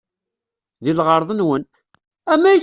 Deg 0.85 0.95
lɣeṛḍ-nwen! 0.97 1.63